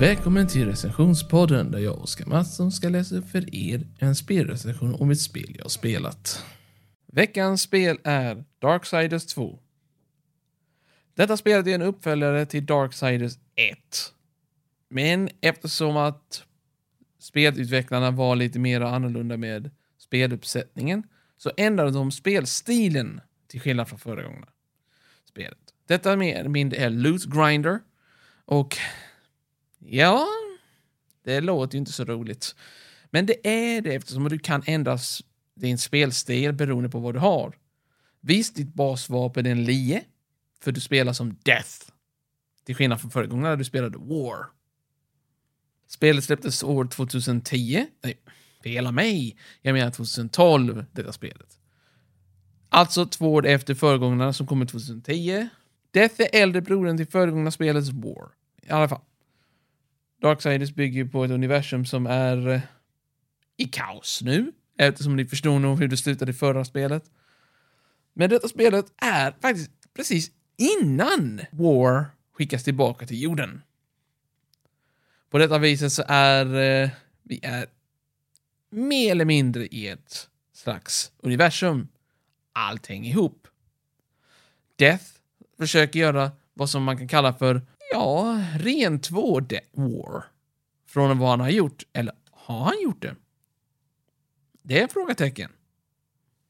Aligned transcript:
Välkommen 0.00 0.46
till 0.46 0.66
recensionspodden 0.66 1.70
där 1.70 1.78
jag 1.78 1.94
och 1.94 2.02
Oskar 2.02 2.26
Mattsson 2.26 2.72
ska 2.72 2.88
läsa 2.88 3.16
upp 3.16 3.28
för 3.28 3.54
er 3.54 3.86
en 3.98 4.14
spelrecension 4.14 4.94
om 4.94 5.10
ett 5.10 5.20
spel 5.20 5.54
jag 5.56 5.64
har 5.64 5.68
spelat. 5.68 6.44
Veckans 7.06 7.62
spel 7.62 7.98
är 8.04 8.44
Darksiders 8.58 9.26
2. 9.26 9.58
Detta 11.14 11.36
spelet 11.36 11.66
är 11.66 11.74
en 11.74 11.82
uppföljare 11.82 12.46
till 12.46 12.66
Darksiders 12.66 13.32
1. 13.54 13.78
Men 14.88 15.28
eftersom 15.40 15.96
att 15.96 16.42
spelutvecklarna 17.18 18.10
var 18.10 18.36
lite 18.36 18.58
mer 18.58 18.80
annorlunda 18.80 19.36
med 19.36 19.70
speluppsättningen 19.98 21.02
så 21.36 21.50
ändrade 21.56 21.90
de 21.90 22.10
spelstilen 22.10 23.20
till 23.46 23.60
skillnad 23.60 23.88
från 23.88 23.98
förra 23.98 24.22
gången. 24.22 24.46
Spelet. 25.24 25.58
Detta 25.86 26.16
mer 26.16 26.36
eller 26.36 26.50
mindre 26.50 26.78
är 26.78 26.90
Loot 26.90 27.24
Grinder 27.24 27.80
och 28.44 28.76
ja, 29.78 30.26
det 31.24 31.40
låter 31.40 31.74
ju 31.74 31.78
inte 31.78 31.92
så 31.92 32.04
roligt. 32.04 32.54
Men 33.10 33.26
det 33.26 33.48
är 33.48 33.80
det 33.80 33.94
eftersom 33.94 34.28
du 34.28 34.38
kan 34.38 34.62
ändra 34.66 34.98
din 35.54 35.78
spelstil 35.78 36.52
beroende 36.52 36.88
på 36.88 36.98
vad 36.98 37.14
du 37.14 37.18
har. 37.18 37.56
Visst, 38.20 38.56
ditt 38.56 38.74
basvapen 38.74 39.46
är 39.46 39.50
en 39.50 39.64
lie, 39.64 40.04
för 40.60 40.72
du 40.72 40.80
spelar 40.80 41.12
som 41.12 41.38
Death. 41.42 41.90
Till 42.64 42.74
skillnad 42.74 43.00
från 43.00 43.10
förra 43.10 43.26
gången 43.26 43.42
när 43.42 43.56
du 43.56 43.64
spelade 43.64 43.98
War. 43.98 44.46
Spelet 45.86 46.24
släpptes 46.24 46.62
år 46.62 46.84
2010. 46.84 47.86
Nej, 48.02 48.18
Fela 48.62 48.92
mig! 48.92 49.36
Jag 49.62 49.72
menar 49.72 49.90
2012, 49.90 50.84
detta 50.92 51.12
spelet. 51.12 51.58
Alltså 52.68 53.06
två 53.06 53.32
år 53.32 53.46
efter 53.46 53.74
föregångarna 53.74 54.32
som 54.32 54.46
kommer 54.46 54.66
2010. 54.66 55.48
Death 55.90 56.20
är 56.20 56.42
äldre 56.42 56.62
brodern 56.62 56.96
till 56.96 57.06
föregångna 57.06 57.50
spelets 57.50 57.90
War. 57.90 58.28
I 58.62 58.70
alla 58.70 58.88
fall. 58.88 59.00
Darksiders 60.20 60.74
bygger 60.74 61.04
ju 61.04 61.08
på 61.08 61.24
ett 61.24 61.30
universum 61.30 61.84
som 61.86 62.06
är 62.06 62.48
eh, 62.48 62.60
i 63.56 63.64
kaos 63.64 64.22
nu, 64.22 64.52
eftersom 64.78 65.16
ni 65.16 65.24
förstår 65.24 65.58
nog 65.58 65.78
hur 65.78 65.88
det 65.88 65.96
slutade 65.96 66.30
i 66.30 66.34
förra 66.34 66.64
spelet. 66.64 67.04
Men 68.12 68.30
detta 68.30 68.48
spelet 68.48 68.86
är 68.96 69.34
faktiskt 69.40 69.70
precis 69.94 70.30
innan 70.56 71.40
War 71.50 72.04
skickas 72.32 72.64
tillbaka 72.64 73.06
till 73.06 73.22
jorden. 73.22 73.62
På 75.30 75.38
detta 75.38 75.58
viset 75.58 75.92
så 75.92 76.04
är 76.08 76.46
eh, 76.54 76.90
vi 77.22 77.40
är 77.42 77.66
mer 78.70 79.10
eller 79.10 79.24
mindre 79.24 79.66
i 79.66 79.88
ett 79.88 80.28
slags 80.52 81.12
universum. 81.18 81.88
Allting 82.52 83.06
ihop. 83.06 83.48
Death 84.76 85.04
försöker 85.58 85.98
göra 85.98 86.32
vad 86.54 86.70
som 86.70 86.82
man 86.82 86.98
kan 86.98 87.08
kalla 87.08 87.32
för, 87.32 87.62
ja, 87.92 88.44
rentvård 88.54 89.54
War. 89.72 90.24
Från 90.86 91.18
vad 91.18 91.30
han 91.30 91.40
har 91.40 91.50
gjort. 91.50 91.82
Eller 91.92 92.14
har 92.30 92.64
han 92.64 92.82
gjort 92.82 93.02
det? 93.02 93.16
Det 94.62 94.80
är 94.80 94.88
frågetecken. 94.88 95.50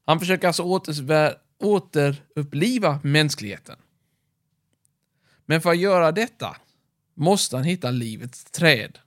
Han 0.05 0.19
försöker 0.19 0.47
alltså 0.47 0.81
återuppliva 1.59 2.99
mänskligheten. 3.03 3.79
Men 5.45 5.61
för 5.61 5.69
att 5.69 5.77
göra 5.77 6.11
detta 6.11 6.57
måste 7.13 7.55
han 7.55 7.65
hitta 7.65 7.91
livets 7.91 8.43
träd. 8.43 8.99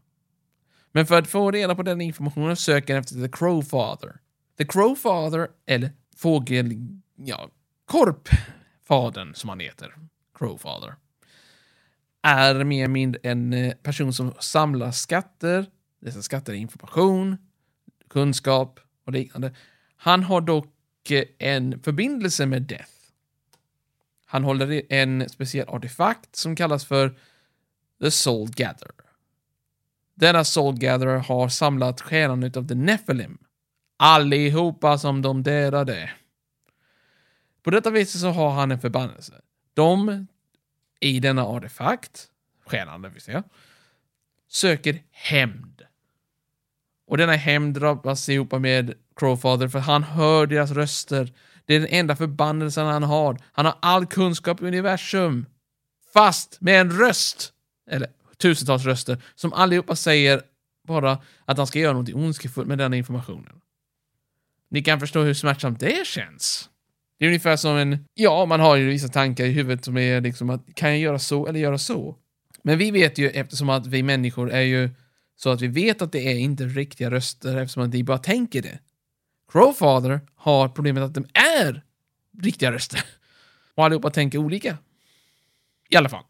Men 0.92 1.06
för 1.06 1.18
att 1.18 1.28
få 1.28 1.50
reda 1.50 1.74
på 1.74 1.82
den 1.82 2.00
informationen 2.00 2.56
söker 2.56 2.94
han 2.94 3.00
efter 3.00 3.14
The 3.14 3.28
Crowfather. 3.28 4.20
The 4.58 4.64
Crowfather, 4.64 5.48
eller 5.66 5.90
fågel... 6.16 6.72
Ja, 7.16 7.50
korpfadern 7.84 9.34
som 9.34 9.48
han 9.48 9.60
heter. 9.60 9.94
Crowfather. 10.38 10.94
Är 12.22 12.64
mer 12.64 12.84
eller 12.84 12.88
mindre 12.88 13.20
en 13.22 13.52
eh, 13.52 13.74
person 13.74 14.12
som 14.12 14.34
samlar 14.40 14.90
skatter. 14.90 15.66
Dessa 16.00 16.22
skatter 16.22 16.52
är 16.52 16.56
information, 16.56 17.36
kunskap 18.10 18.80
och 19.04 19.12
liknande. 19.12 19.54
Han 19.96 20.22
har 20.22 20.40
dock 20.40 21.10
eh, 21.10 21.24
en 21.38 21.82
förbindelse 21.82 22.46
med 22.46 22.62
Death. 22.62 22.90
Han 24.26 24.44
håller 24.44 24.92
en 24.92 25.28
speciell 25.28 25.68
artefakt 25.68 26.36
som 26.36 26.56
kallas 26.56 26.84
för 26.84 27.18
The 28.00 28.10
Soul 28.10 28.50
Gatherer. 28.50 28.94
Denna 30.14 30.44
Soul 30.44 30.78
Gatherer 30.78 31.18
har 31.18 31.48
samlat 31.48 32.00
själarna 32.00 32.46
utav 32.46 32.68
The 32.68 32.74
Nephilim. 32.74 33.38
Allihopa 33.96 34.98
som 34.98 35.22
de 35.22 35.42
dödade. 35.42 36.10
På 37.62 37.70
detta 37.70 37.90
viset 37.90 38.20
så 38.20 38.28
har 38.30 38.50
han 38.50 38.70
en 38.70 38.80
förbannelse. 38.80 39.40
De, 39.74 40.26
i 41.02 41.20
denna 41.20 41.42
artefakt, 41.42 42.28
själarna 42.66 43.08
vill 43.08 43.22
säga, 43.22 43.42
söker 44.48 45.02
hämnd. 45.10 45.82
Och 47.06 47.16
denna 47.16 47.32
hämnd 47.32 47.74
drabbas 47.74 48.28
ihop 48.28 48.52
med 48.52 48.94
Crowfather 49.16 49.68
för 49.68 49.78
han 49.78 50.02
hör 50.02 50.46
deras 50.46 50.70
röster. 50.70 51.32
Det 51.66 51.74
är 51.74 51.80
den 51.80 51.88
enda 51.88 52.16
förbannelsen 52.16 52.86
han 52.86 53.02
har. 53.02 53.38
Han 53.52 53.66
har 53.66 53.74
all 53.82 54.06
kunskap 54.06 54.62
i 54.62 54.64
universum. 54.64 55.46
Fast 56.12 56.60
med 56.60 56.80
en 56.80 56.90
röst. 56.90 57.52
Eller 57.90 58.08
tusentals 58.36 58.84
röster 58.84 59.22
som 59.34 59.52
allihopa 59.52 59.96
säger 59.96 60.42
bara 60.86 61.18
att 61.44 61.58
han 61.58 61.66
ska 61.66 61.78
göra 61.78 61.92
något 61.92 62.14
ondskefullt 62.14 62.68
med 62.68 62.78
den 62.78 62.94
informationen. 62.94 63.60
Ni 64.68 64.82
kan 64.82 65.00
förstå 65.00 65.22
hur 65.22 65.34
smärtsamt 65.34 65.80
det 65.80 66.06
känns. 66.06 66.70
Det 67.22 67.26
är 67.26 67.28
ungefär 67.28 67.56
som 67.56 67.76
en, 67.76 68.08
ja, 68.14 68.46
man 68.46 68.60
har 68.60 68.76
ju 68.76 68.88
vissa 68.88 69.08
tankar 69.08 69.44
i 69.44 69.50
huvudet 69.52 69.84
som 69.84 69.96
är 69.96 70.20
liksom 70.20 70.50
att 70.50 70.74
kan 70.74 70.90
jag 70.90 70.98
göra 70.98 71.18
så 71.18 71.46
eller 71.46 71.60
göra 71.60 71.78
så? 71.78 72.16
Men 72.62 72.78
vi 72.78 72.90
vet 72.90 73.18
ju 73.18 73.30
eftersom 73.30 73.68
att 73.68 73.86
vi 73.86 74.02
människor 74.02 74.50
är 74.50 74.60
ju 74.60 74.90
så 75.36 75.50
att 75.50 75.60
vi 75.60 75.68
vet 75.68 76.02
att 76.02 76.12
det 76.12 76.32
är 76.32 76.38
inte 76.38 76.64
riktiga 76.64 77.10
röster 77.10 77.56
eftersom 77.56 77.82
att 77.82 77.94
vi 77.94 78.04
bara 78.04 78.18
tänker 78.18 78.62
det. 78.62 78.78
Crowfather 79.52 80.20
har 80.34 80.68
problemet 80.68 81.02
att 81.02 81.14
de 81.14 81.26
är 81.34 81.82
riktiga 82.42 82.72
röster. 82.72 83.04
Och 83.74 83.84
allihopa 83.84 84.10
tänker 84.10 84.38
olika. 84.38 84.78
I 85.88 85.96
alla 85.96 86.08
fall. 86.08 86.24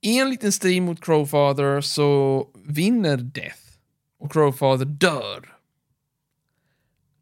I 0.00 0.18
en 0.18 0.30
liten 0.30 0.52
strid 0.52 0.82
mot 0.82 1.04
Crowfather 1.04 1.80
så 1.80 2.48
vinner 2.66 3.16
Death 3.16 3.62
och 4.18 4.32
Crowfather 4.32 4.84
dör. 4.84 5.56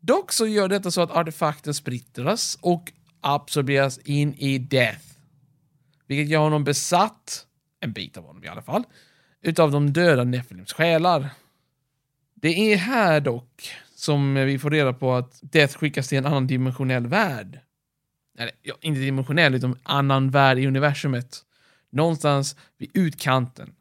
Dock 0.01 0.33
så 0.33 0.47
gör 0.47 0.69
detta 0.69 0.91
så 0.91 1.01
att 1.01 1.11
artefakten 1.11 1.75
splittras 1.75 2.59
och 2.61 2.93
absorberas 3.21 3.99
in 3.99 4.35
i 4.35 4.59
Death. 4.59 5.05
Vilket 6.07 6.29
gör 6.29 6.41
honom 6.41 6.65
besatt, 6.65 7.47
en 7.81 7.93
bit 7.93 8.17
av 8.17 8.25
honom 8.25 8.45
i 8.45 8.49
alla 8.49 8.63
fall, 8.63 8.85
utav 9.43 9.71
de 9.71 9.93
döda 9.93 10.25
Nephilims 10.25 10.73
själar. 10.73 11.31
Det 12.35 12.73
är 12.73 12.77
här 12.77 13.21
dock 13.21 13.71
som 13.95 14.35
vi 14.35 14.59
får 14.59 14.71
reda 14.71 14.93
på 14.93 15.15
att 15.15 15.39
Death 15.43 15.79
skickas 15.79 16.09
till 16.09 16.19
en 16.19 16.27
annan 16.27 16.47
dimensionell 16.47 17.07
värld. 17.07 17.61
Eller, 18.39 18.53
ja, 18.63 18.75
inte 18.81 19.01
dimensionell, 19.01 19.55
utan 19.55 19.79
annan 19.83 20.31
värld 20.31 20.59
i 20.59 20.67
universumet 20.67 21.45
någonstans 21.91 22.57
vid 22.79 22.91
utkanten. 22.95 23.75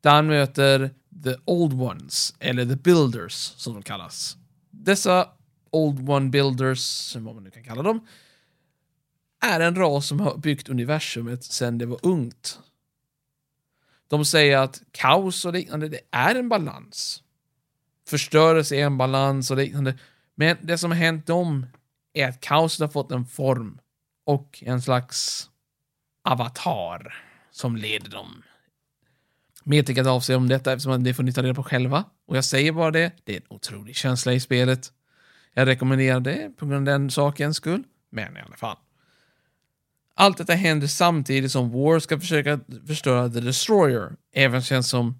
Där 0.00 0.10
han 0.10 0.26
möter 0.26 0.90
The 1.24 1.34
Old 1.44 1.80
Ones, 1.80 2.34
eller 2.38 2.66
The 2.66 2.76
Builders 2.76 3.32
som 3.32 3.74
de 3.74 3.82
kallas. 3.82 4.36
Dessa 4.86 5.28
Old 5.70 6.08
One 6.08 6.30
Builders, 6.30 7.16
vad 7.16 7.34
man 7.34 7.44
nu 7.44 7.50
kan 7.50 7.64
kalla 7.64 7.82
dem, 7.82 8.06
är 9.40 9.60
en 9.60 9.76
ras 9.76 10.06
som 10.06 10.20
har 10.20 10.36
byggt 10.36 10.68
universumet 10.68 11.44
sedan 11.44 11.78
det 11.78 11.86
var 11.86 11.98
ungt. 12.02 12.58
De 14.08 14.24
säger 14.24 14.58
att 14.58 14.82
kaos 14.90 15.44
och 15.44 15.52
liknande, 15.52 15.88
det 15.88 16.00
är 16.10 16.34
en 16.34 16.48
balans. 16.48 17.22
Förstörelse 18.08 18.76
är 18.76 18.86
en 18.86 18.98
balans 18.98 19.50
och 19.50 19.56
liknande. 19.56 19.98
Men 20.34 20.56
det 20.62 20.78
som 20.78 20.90
har 20.90 20.98
hänt 20.98 21.26
dem 21.26 21.66
är 22.12 22.28
att 22.28 22.40
kaoset 22.40 22.80
har 22.80 22.88
fått 22.88 23.12
en 23.12 23.26
form 23.26 23.78
och 24.24 24.62
en 24.66 24.82
slags 24.82 25.50
avatar 26.24 27.24
som 27.50 27.76
leder 27.76 28.10
dem. 28.10 28.42
Mer 29.68 29.82
tänker 29.82 30.04
jag 30.04 30.16
inte 30.16 30.34
om 30.34 30.48
detta 30.48 30.72
eftersom 30.72 31.04
det 31.04 31.14
får 31.14 31.22
ni 31.22 31.32
ta 31.32 31.42
reda 31.42 31.54
på 31.54 31.62
själva. 31.62 32.04
Och 32.26 32.36
jag 32.36 32.44
säger 32.44 32.72
bara 32.72 32.90
det, 32.90 33.12
det 33.24 33.32
är 33.32 33.36
en 33.36 33.46
otrolig 33.48 33.96
känsla 33.96 34.32
i 34.32 34.40
spelet. 34.40 34.92
Jag 35.54 35.68
rekommenderar 35.68 36.20
det 36.20 36.56
på 36.56 36.66
grund 36.66 36.88
av 36.88 36.98
den 36.98 37.10
sakens 37.10 37.56
skull, 37.56 37.82
men 38.10 38.36
i 38.36 38.40
alla 38.40 38.56
fall. 38.56 38.76
Allt 40.14 40.38
detta 40.38 40.52
händer 40.52 40.86
samtidigt 40.86 41.52
som 41.52 41.70
War 41.70 41.98
ska 41.98 42.20
försöka 42.20 42.60
förstöra 42.86 43.28
The 43.28 43.40
Destroyer, 43.40 44.12
även 44.32 44.62
känns 44.62 44.88
som 44.88 45.18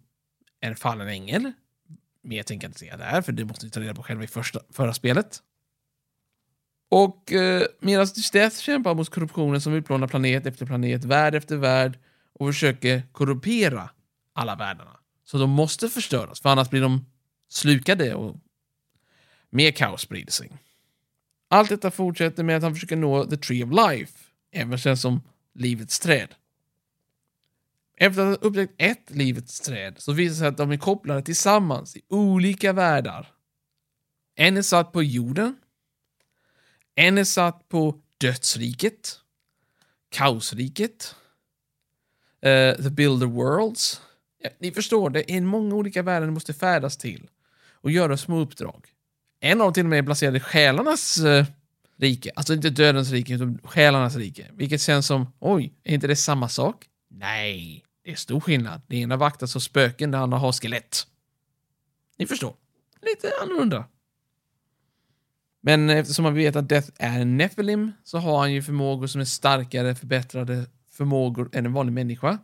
en 0.61 0.77
fallen 0.77 1.09
ängel. 1.09 1.53
Mer 2.23 2.43
tänker 2.43 2.65
jag 2.65 2.69
inte 2.69 2.79
säga 2.79 2.97
där, 2.97 3.23
för 3.23 3.33
det 3.33 3.45
måste 3.45 3.67
ni 3.67 3.71
ta 3.71 3.81
reda 3.81 3.95
på 3.95 4.03
själva 4.03 4.25
i 4.25 4.27
första, 4.27 4.61
förra 4.73 4.95
spelet. 4.95 5.39
Och 6.89 7.33
eh, 7.33 7.63
medan 7.81 8.07
Death 8.33 8.57
kämpar 8.57 8.95
mot 8.95 9.09
korruptionen 9.09 9.61
som 9.61 9.75
utplånar 9.75 10.09
planet 10.09 10.47
efter 10.47 10.67
planet, 10.67 11.05
värld 11.05 11.35
efter 11.35 11.57
värld 11.57 11.99
och 12.33 12.49
försöker 12.49 13.03
korrumpera 13.13 13.91
alla 14.37 14.57
världarna. 14.57 14.97
Så 15.25 15.39
de 15.39 15.51
måste 15.51 15.89
förstöras, 15.89 16.41
för 16.41 16.49
annars 16.49 16.71
blir 16.71 16.81
de 16.81 17.07
slukade 17.49 18.15
och 18.15 18.37
mer 19.51 19.71
kaos 19.71 20.01
sprider 20.01 20.33
sig. 20.33 20.53
Allt 21.49 21.69
detta 21.69 21.91
fortsätter 21.91 22.43
med 22.43 22.57
att 22.57 22.63
han 22.63 22.75
försöker 22.75 22.97
nå 22.97 23.25
the 23.25 23.37
tree 23.37 23.65
of 23.65 23.71
life, 23.71 24.19
även 24.53 24.79
känd 24.79 24.99
som 24.99 25.23
livets 25.55 25.99
träd. 25.99 26.35
Efter 27.97 28.23
att 28.23 28.41
ha 28.41 28.49
upptäckt 28.49 28.75
ett 28.79 29.11
livets 29.11 29.61
träd 29.61 29.95
så 29.99 30.13
visar 30.13 30.33
det 30.33 30.39
sig 30.39 30.49
att 30.49 30.57
de 30.57 30.71
är 30.71 30.77
kopplade 30.77 31.23
tillsammans 31.23 31.97
i 31.97 32.03
olika 32.09 32.73
världar. 32.73 33.33
En 34.35 34.57
är 34.57 34.63
satt 34.63 34.93
på 34.93 35.03
jorden. 35.03 35.57
En 36.95 37.19
är 37.19 37.25
satt 37.25 37.69
på 37.69 38.01
dödsriket. 38.19 39.21
Kaosriket. 40.09 41.15
Uh, 42.47 42.75
the 42.83 42.91
Builder 42.91 43.27
Worlds. 43.27 44.01
Ja, 44.39 44.51
ni 44.59 44.73
förstår, 44.73 45.11
det 45.11 45.33
är 45.33 45.41
många 45.41 45.75
olika 45.75 46.03
världar 46.03 46.27
ni 46.27 46.33
måste 46.33 46.55
färdas 46.55 46.97
till 46.97 47.29
och 47.73 47.91
göra 47.91 48.17
små 48.17 48.41
uppdrag. 48.41 48.87
En 49.41 49.61
av 49.61 49.67
dem 49.67 49.75
till 49.75 49.85
och 49.85 49.91
med 49.91 49.99
är 49.99 50.03
placerad 50.03 50.37
i 50.37 50.41
själarnas 50.41 51.19
eh, 51.19 51.47
rike. 51.97 52.31
Alltså 52.37 52.55
inte 52.55 52.71
dödens 52.71 53.11
rike, 53.11 53.35
utan 53.35 53.59
själarnas 53.65 54.17
rike. 54.17 54.51
Vilket 54.53 54.81
känns 54.81 55.07
som, 55.07 55.33
oj, 55.39 55.73
är 55.85 55.95
inte 55.95 56.07
det 56.07 56.17
samma 56.17 56.49
sak? 56.49 56.87
Nej, 57.09 57.85
det 58.05 58.11
är 58.11 58.17
stor 58.17 58.41
skillnad. 58.41 58.81
Det 58.87 58.97
ena 58.97 59.17
vaktas 59.17 59.57
av 59.57 59.61
spöken, 59.61 60.11
det 60.11 60.19
andra 60.19 60.39
har 60.39 60.53
skelett. 60.53 61.07
Ni 62.19 62.27
förstår. 62.27 62.55
Lite 63.03 63.31
annorlunda. 63.43 63.85
Men 65.61 65.91
eftersom 65.91 66.23
man 66.23 66.35
vet 66.35 66.57
att 66.57 66.69
Death 66.69 66.89
är 66.97 67.21
en 67.21 67.37
Nephilim 67.37 67.93
så 68.05 68.19
har 68.19 68.39
han 68.39 68.53
ju 68.53 68.63
förmågor 68.63 69.07
som 69.07 69.21
är 69.21 69.25
starkare, 69.25 69.95
förbättrade 69.95 70.67
förmågor 70.91 71.51
än 71.53 71.67
en 71.67 71.73
vanlig 71.73 71.93
människa. 71.93 72.39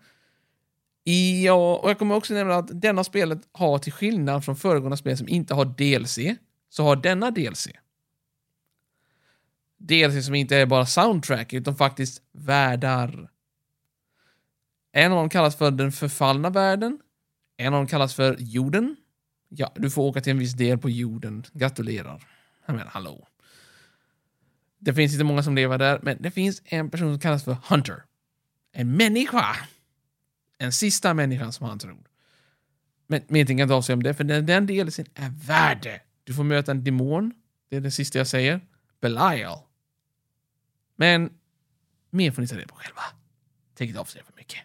Ja, 1.04 1.76
och 1.76 1.90
jag 1.90 1.98
kommer 1.98 2.14
också 2.14 2.34
nämna 2.34 2.54
att 2.54 2.80
denna 2.80 3.04
spelet 3.04 3.38
har 3.52 3.78
till 3.78 3.92
skillnad 3.92 4.44
från 4.44 4.56
föregående 4.56 4.96
spel 4.96 5.16
som 5.16 5.28
inte 5.28 5.54
har 5.54 5.64
DLC, 5.64 6.38
så 6.68 6.84
har 6.84 6.96
denna 6.96 7.30
DLC. 7.30 7.68
DLC 9.78 10.26
som 10.26 10.34
inte 10.34 10.56
är 10.56 10.66
bara 10.66 10.86
soundtrack, 10.86 11.52
utan 11.52 11.76
faktiskt 11.76 12.22
världar. 12.32 13.30
En 14.92 15.12
av 15.12 15.18
dem 15.18 15.28
kallas 15.28 15.56
för 15.56 15.70
den 15.70 15.92
förfallna 15.92 16.50
världen. 16.50 16.98
En 17.56 17.74
av 17.74 17.80
dem 17.80 17.86
kallas 17.86 18.14
för 18.14 18.36
jorden. 18.38 18.96
Ja, 19.48 19.72
du 19.74 19.90
får 19.90 20.02
åka 20.02 20.20
till 20.20 20.30
en 20.30 20.38
viss 20.38 20.52
del 20.52 20.78
på 20.78 20.90
jorden. 20.90 21.44
Gratulerar. 21.52 22.24
Jag 22.66 22.76
menar, 22.76 22.90
hallå. 22.90 23.28
Det 24.78 24.94
finns 24.94 25.12
inte 25.12 25.24
många 25.24 25.42
som 25.42 25.54
lever 25.54 25.78
där, 25.78 26.00
men 26.02 26.16
det 26.20 26.30
finns 26.30 26.62
en 26.64 26.90
person 26.90 27.12
som 27.12 27.20
kallas 27.20 27.44
för 27.44 27.56
Hunter. 27.68 28.02
En 28.72 28.96
människa. 28.96 29.56
En 30.62 30.72
sista 30.72 31.14
människan 31.14 31.52
som 31.52 31.66
han 31.66 31.78
tror. 31.78 31.98
Men 33.06 33.22
mer 33.28 33.44
tänker 33.44 33.60
jag 33.60 33.66
inte 33.66 33.74
avslöja 33.74 33.96
om 33.96 34.02
det, 34.02 34.14
för 34.14 34.24
den, 34.24 34.46
den 34.46 34.66
delen 34.66 34.92
är 35.14 35.46
värde. 35.46 36.00
Du 36.24 36.34
får 36.34 36.44
möta 36.44 36.70
en 36.70 36.84
demon. 36.84 37.32
Det 37.68 37.76
är 37.76 37.80
det 37.80 37.90
sista 37.90 38.18
jag 38.18 38.26
säger. 38.26 38.60
Belial. 39.00 39.58
Men 40.96 41.30
mer 42.10 42.30
får 42.30 42.42
ni 42.42 42.48
ta 42.48 42.56
reda 42.56 42.66
på 42.66 42.74
själva. 42.74 43.02
Tänk 43.74 43.88
inte 43.88 44.00
avslöja 44.00 44.24
för 44.24 44.32
mycket. 44.36 44.60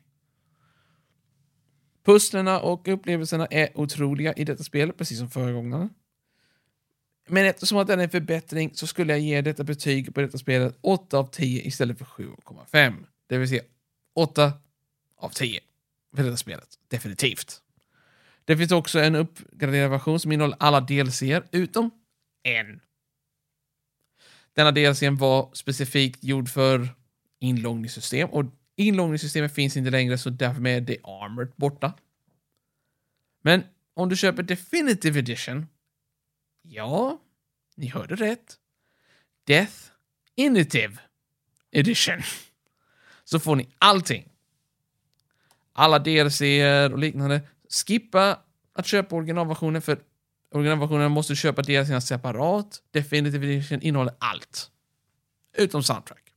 Pusslerna 2.05 2.59
och 2.59 2.87
upplevelserna 2.87 3.45
är 3.45 3.77
otroliga 3.77 4.33
i 4.33 4.43
detta 4.43 4.63
spel, 4.63 4.93
precis 4.93 5.17
som 5.17 5.29
föregångarna. 5.29 5.89
Men 7.27 7.45
eftersom 7.45 7.77
att 7.77 7.87
den 7.87 7.99
är 7.99 8.03
en 8.03 8.09
förbättring 8.09 8.71
så 8.73 8.87
skulle 8.87 9.13
jag 9.13 9.19
ge 9.19 9.41
detta 9.41 9.63
betyg 9.63 10.15
på 10.15 10.21
detta 10.21 10.37
spelet 10.37 10.77
8 10.81 11.17
av 11.17 11.29
10 11.31 11.61
istället 11.61 11.97
för 11.97 12.05
7,5. 12.05 13.05
Det 13.27 13.37
vill 13.37 13.49
säga 13.49 13.63
8 14.15 14.53
av 15.17 15.29
10 15.29 15.59
för 16.15 16.23
detta 16.23 16.37
spelet. 16.37 16.67
Definitivt. 16.87 17.61
Det 18.45 18.57
finns 18.57 18.71
också 18.71 18.99
en 18.99 19.15
uppgraderad 19.15 19.91
version 19.91 20.19
som 20.19 20.31
innehåller 20.31 20.57
alla 20.59 20.81
DLCer 20.81 21.47
utom 21.51 21.91
en. 22.43 22.81
Denna 24.53 24.71
DLCn 24.71 25.15
var 25.15 25.49
specifikt 25.53 26.23
gjord 26.23 26.49
för 26.49 26.87
inloggningssystem 27.39 28.29
och 28.29 28.45
inloggningssystemet 28.75 29.55
finns 29.55 29.77
inte 29.77 29.91
längre 29.91 30.17
så 30.17 30.29
därför 30.29 30.67
är 30.67 30.81
det 30.81 30.97
Armored 31.03 31.53
borta. 31.55 31.93
Men 33.41 33.63
om 33.93 34.09
du 34.09 34.15
köper 34.15 34.43
Definitive 34.43 35.19
Edition 35.19 35.65
Ja, 36.61 37.21
ni 37.75 37.87
hörde 37.87 38.15
rätt. 38.15 38.57
Death 39.43 39.75
Initive 40.35 40.97
Edition. 41.71 42.21
Så 43.23 43.39
får 43.39 43.55
ni 43.55 43.69
allting. 43.77 44.36
Alla 45.79 45.99
DLC 45.99 46.41
och 46.91 46.99
liknande. 46.99 47.41
Skippa 47.69 48.39
att 48.73 48.85
köpa 48.85 49.15
originalversionen 49.15 49.81
för 49.81 49.99
originalversionen 50.51 51.11
måste 51.11 51.33
du 51.33 51.37
köpa 51.37 51.61
DLC 51.61 52.07
separat. 52.07 52.81
Definitive 52.91 53.47
Edition 53.47 53.81
innehåller 53.81 54.13
allt. 54.19 54.71
Utom 55.57 55.83
soundtrack. 55.83 56.33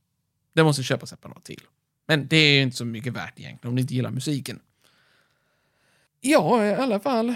Det 0.53 0.63
måste 0.63 0.81
du 0.81 0.83
köpa 0.83 1.05
separat 1.05 1.43
till. 1.43 1.61
Men 2.07 2.27
det 2.27 2.37
är 2.37 2.61
inte 2.61 2.77
så 2.77 2.85
mycket 2.85 3.13
värt 3.13 3.39
egentligen 3.39 3.69
om 3.69 3.75
ni 3.75 3.81
inte 3.81 3.93
gillar 3.93 4.11
musiken. 4.11 4.59
Ja, 6.19 6.65
i 6.65 6.73
alla 6.73 6.99
fall. 6.99 7.35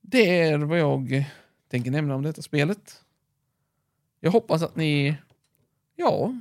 Det 0.00 0.40
är 0.40 0.58
vad 0.58 0.78
jag 0.78 1.24
tänker 1.70 1.90
nämna 1.90 2.14
om 2.14 2.22
detta 2.22 2.42
spelet. 2.42 3.02
Jag 4.20 4.30
hoppas 4.30 4.62
att 4.62 4.76
ni, 4.76 5.16
ja, 5.96 6.40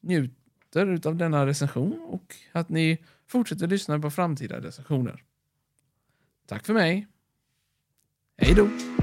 njuter 0.00 1.08
av 1.08 1.16
denna 1.16 1.46
recension 1.46 2.00
och 2.00 2.34
att 2.52 2.68
ni 2.68 2.98
fortsätter 3.28 3.66
lyssna 3.66 3.98
på 3.98 4.10
framtida 4.10 4.60
recensioner. 4.60 5.24
Tack 6.46 6.66
för 6.66 6.74
mig. 6.74 7.06
Hej 8.38 8.54
då! 8.54 8.95